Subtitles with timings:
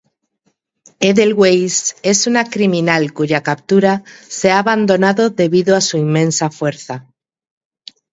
[1.07, 7.05] Edelweiss es una criminal cuya captura se ha abandonado debido a su inmensa fuerza.